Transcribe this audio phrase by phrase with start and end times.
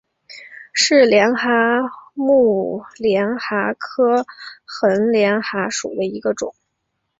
[0.73, 1.47] 是帘蛤
[2.15, 4.25] 目帘蛤科
[4.65, 6.55] 横帘蛤属的一种。